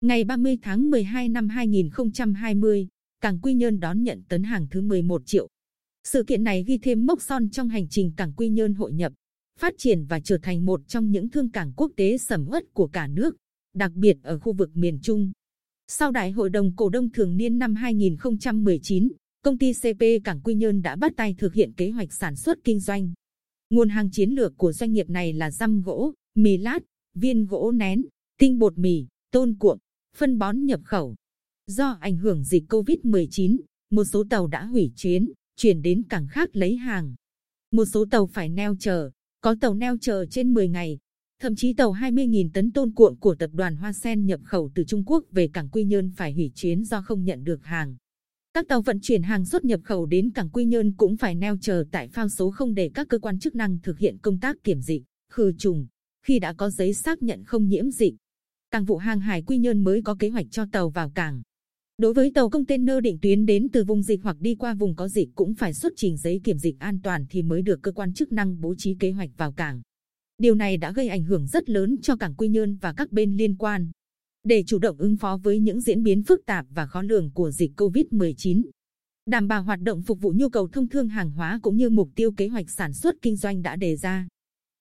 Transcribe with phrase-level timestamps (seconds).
[0.00, 2.88] Ngày 30 tháng 12 năm 2020,
[3.20, 5.48] Cảng Quy Nhơn đón nhận tấn hàng thứ 11 triệu.
[6.04, 9.12] Sự kiện này ghi thêm mốc son trong hành trình Cảng Quy Nhơn hội nhập,
[9.58, 12.86] phát triển và trở thành một trong những thương cảng quốc tế sầm uất của
[12.86, 13.36] cả nước,
[13.74, 15.32] đặc biệt ở khu vực miền Trung.
[15.88, 19.08] Sau Đại hội đồng cổ đông thường niên năm 2019,
[19.42, 22.58] công ty CP Cảng Quy Nhơn đã bắt tay thực hiện kế hoạch sản xuất
[22.64, 23.12] kinh doanh.
[23.70, 26.78] Nguồn hàng chiến lược của doanh nghiệp này là răm gỗ, mì lát,
[27.14, 28.04] viên gỗ nén,
[28.38, 29.78] tinh bột mì, tôn cuộn,
[30.18, 31.16] phân bón nhập khẩu.
[31.66, 33.58] Do ảnh hưởng dịch COVID-19,
[33.90, 37.14] một số tàu đã hủy chuyến, chuyển đến cảng khác lấy hàng.
[37.70, 39.10] Một số tàu phải neo chờ,
[39.40, 40.98] có tàu neo chờ trên 10 ngày.
[41.40, 44.84] Thậm chí tàu 20.000 tấn tôn cuộn của tập đoàn Hoa Sen nhập khẩu từ
[44.84, 47.96] Trung Quốc về cảng Quy Nhơn phải hủy chuyến do không nhận được hàng.
[48.54, 51.56] Các tàu vận chuyển hàng xuất nhập khẩu đến cảng Quy Nhơn cũng phải neo
[51.60, 54.56] chờ tại phao số không để các cơ quan chức năng thực hiện công tác
[54.64, 55.02] kiểm dịch,
[55.32, 55.86] khử trùng,
[56.22, 58.14] khi đã có giấy xác nhận không nhiễm dịch.
[58.70, 61.42] Cảng vụ hàng hải Quy Nhơn mới có kế hoạch cho tàu vào cảng.
[61.98, 65.08] Đối với tàu container định tuyến đến từ vùng dịch hoặc đi qua vùng có
[65.08, 68.12] dịch cũng phải xuất trình giấy kiểm dịch an toàn thì mới được cơ quan
[68.12, 69.82] chức năng bố trí kế hoạch vào cảng.
[70.38, 73.36] Điều này đã gây ảnh hưởng rất lớn cho cảng Quy Nhơn và các bên
[73.36, 73.90] liên quan.
[74.44, 77.50] Để chủ động ứng phó với những diễn biến phức tạp và khó lường của
[77.50, 78.62] dịch COVID-19,
[79.26, 82.10] đảm bảo hoạt động phục vụ nhu cầu thông thương hàng hóa cũng như mục
[82.14, 84.28] tiêu kế hoạch sản xuất kinh doanh đã đề ra.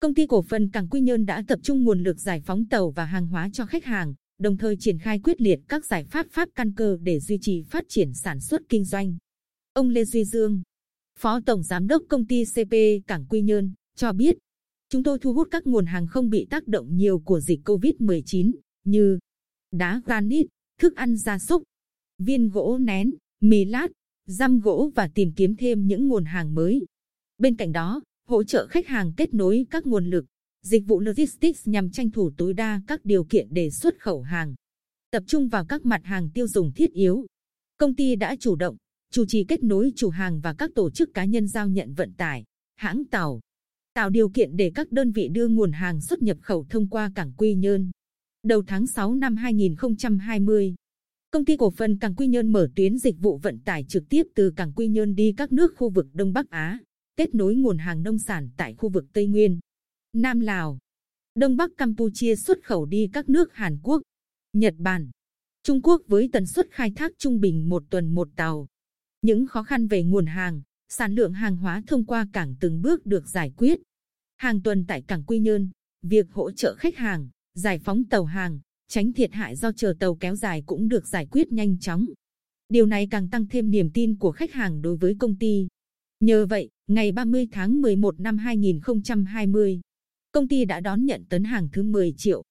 [0.00, 2.90] Công ty cổ phần Cảng Quy Nhơn đã tập trung nguồn lực giải phóng tàu
[2.90, 6.26] và hàng hóa cho khách hàng, đồng thời triển khai quyết liệt các giải pháp
[6.30, 9.16] pháp căn cơ để duy trì phát triển sản xuất kinh doanh.
[9.72, 10.62] Ông Lê Duy Dương,
[11.18, 12.72] Phó Tổng Giám đốc công ty CP
[13.06, 14.36] Cảng Quy Nhơn, cho biết,
[14.88, 18.52] chúng tôi thu hút các nguồn hàng không bị tác động nhiều của dịch COVID-19
[18.84, 19.18] như
[19.72, 20.48] đá granite,
[20.80, 21.62] thức ăn gia súc,
[22.18, 23.88] viên gỗ nén, mì lát,
[24.26, 26.86] răm gỗ và tìm kiếm thêm những nguồn hàng mới.
[27.38, 30.24] Bên cạnh đó, hỗ trợ khách hàng kết nối các nguồn lực,
[30.62, 34.54] dịch vụ logistics nhằm tranh thủ tối đa các điều kiện để xuất khẩu hàng,
[35.10, 37.26] tập trung vào các mặt hàng tiêu dùng thiết yếu.
[37.76, 38.76] Công ty đã chủ động,
[39.12, 42.12] chủ trì kết nối chủ hàng và các tổ chức cá nhân giao nhận vận
[42.12, 42.44] tải,
[42.76, 43.40] hãng tàu,
[43.94, 47.12] tạo điều kiện để các đơn vị đưa nguồn hàng xuất nhập khẩu thông qua
[47.14, 47.90] cảng Quy Nhơn.
[48.42, 50.74] Đầu tháng 6 năm 2020,
[51.30, 54.22] Công ty cổ phần Cảng Quy Nhơn mở tuyến dịch vụ vận tải trực tiếp
[54.34, 56.78] từ Cảng Quy Nhơn đi các nước khu vực Đông Bắc Á,
[57.16, 59.60] kết nối nguồn hàng nông sản tại khu vực Tây Nguyên,
[60.12, 60.78] Nam Lào,
[61.34, 64.02] Đông Bắc Campuchia xuất khẩu đi các nước Hàn Quốc,
[64.52, 65.10] Nhật Bản,
[65.62, 68.66] Trung Quốc với tần suất khai thác trung bình một tuần một tàu.
[69.22, 73.06] Những khó khăn về nguồn hàng, sản lượng hàng hóa thông qua cảng từng bước
[73.06, 73.80] được giải quyết.
[74.36, 75.70] Hàng tuần tại cảng Quy Nhơn,
[76.02, 80.14] việc hỗ trợ khách hàng, giải phóng tàu hàng, tránh thiệt hại do chờ tàu
[80.14, 82.06] kéo dài cũng được giải quyết nhanh chóng.
[82.68, 85.66] Điều này càng tăng thêm niềm tin của khách hàng đối với công ty.
[86.20, 89.80] Nhờ vậy, ngày 30 tháng 11 năm 2020,
[90.32, 92.42] công ty đã đón nhận tấn hàng thứ 10 triệu.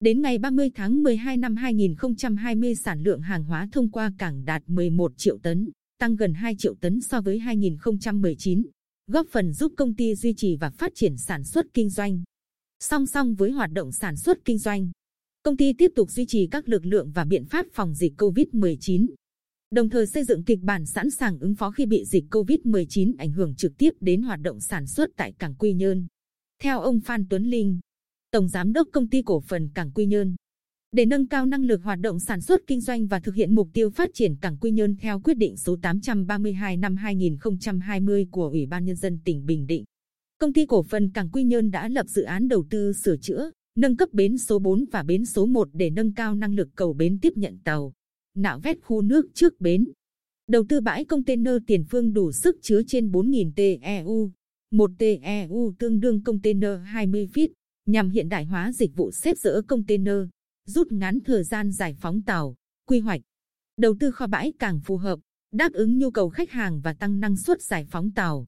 [0.00, 4.62] Đến ngày 30 tháng 12 năm 2020 sản lượng hàng hóa thông qua cảng đạt
[4.66, 8.62] 11 triệu tấn, tăng gần 2 triệu tấn so với 2019,
[9.06, 12.22] góp phần giúp công ty duy trì và phát triển sản xuất kinh doanh.
[12.80, 14.90] Song song với hoạt động sản xuất kinh doanh,
[15.42, 19.06] công ty tiếp tục duy trì các lực lượng và biện pháp phòng dịch COVID-19,
[19.70, 23.32] đồng thời xây dựng kịch bản sẵn sàng ứng phó khi bị dịch COVID-19 ảnh
[23.32, 26.06] hưởng trực tiếp đến hoạt động sản xuất tại cảng Quy Nhơn.
[26.62, 27.80] Theo ông Phan Tuấn Linh,
[28.30, 30.36] Tổng Giám đốc Công ty Cổ phần Cảng Quy Nhơn,
[30.92, 33.68] để nâng cao năng lực hoạt động sản xuất kinh doanh và thực hiện mục
[33.72, 38.66] tiêu phát triển cảng Quy Nhơn theo quyết định số 832 năm 2020 của Ủy
[38.66, 39.84] ban Nhân dân tỉnh Bình Định.
[40.38, 43.50] Công ty cổ phần Cảng Quy Nhơn đã lập dự án đầu tư sửa chữa,
[43.76, 46.92] nâng cấp bến số 4 và bến số 1 để nâng cao năng lực cầu
[46.92, 47.92] bến tiếp nhận tàu,
[48.34, 49.84] nạo vét khu nước trước bến.
[50.48, 54.30] Đầu tư bãi container tiền phương đủ sức chứa trên 4.000 TEU,
[54.70, 57.48] một TEU tương đương container 20 feet,
[57.86, 60.16] nhằm hiện đại hóa dịch vụ xếp dỡ container,
[60.66, 62.56] rút ngắn thời gian giải phóng tàu,
[62.86, 63.20] quy hoạch.
[63.76, 65.18] Đầu tư kho bãi càng phù hợp,
[65.52, 68.46] đáp ứng nhu cầu khách hàng và tăng năng suất giải phóng tàu.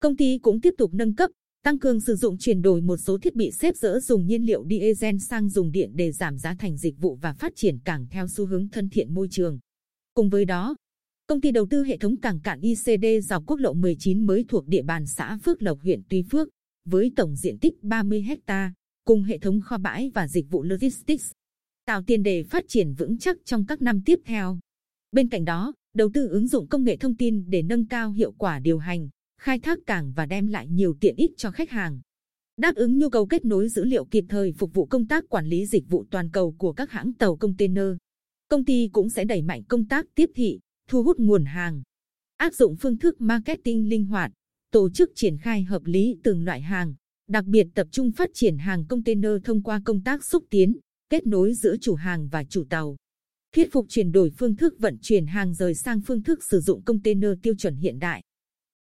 [0.00, 1.30] Công ty cũng tiếp tục nâng cấp,
[1.68, 4.64] tăng cường sử dụng chuyển đổi một số thiết bị xếp dỡ dùng nhiên liệu
[4.70, 8.28] diesel sang dùng điện để giảm giá thành dịch vụ và phát triển cảng theo
[8.28, 9.58] xu hướng thân thiện môi trường.
[10.14, 10.76] Cùng với đó,
[11.26, 14.66] công ty đầu tư hệ thống cảng cạn ICD dọc quốc lộ 19 mới thuộc
[14.66, 16.48] địa bàn xã Phước Lộc huyện Tuy Phước,
[16.88, 18.72] với tổng diện tích 30 ha,
[19.04, 21.30] cùng hệ thống kho bãi và dịch vụ logistics,
[21.86, 24.58] tạo tiền đề phát triển vững chắc trong các năm tiếp theo.
[25.12, 28.32] Bên cạnh đó, đầu tư ứng dụng công nghệ thông tin để nâng cao hiệu
[28.32, 32.00] quả điều hành, khai thác cảng và đem lại nhiều tiện ích cho khách hàng.
[32.56, 35.46] Đáp ứng nhu cầu kết nối dữ liệu kịp thời phục vụ công tác quản
[35.46, 37.86] lý dịch vụ toàn cầu của các hãng tàu container.
[38.48, 40.58] Công ty cũng sẽ đẩy mạnh công tác tiếp thị,
[40.88, 41.82] thu hút nguồn hàng,
[42.38, 44.32] áp dụng phương thức marketing linh hoạt,
[44.70, 46.94] tổ chức triển khai hợp lý từng loại hàng,
[47.28, 50.76] đặc biệt tập trung phát triển hàng container thông qua công tác xúc tiến,
[51.10, 52.96] kết nối giữa chủ hàng và chủ tàu.
[53.54, 56.82] thuyết phục chuyển đổi phương thức vận chuyển hàng rời sang phương thức sử dụng
[56.82, 58.22] container tiêu chuẩn hiện đại.